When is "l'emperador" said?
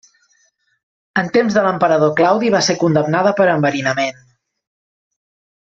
1.67-2.11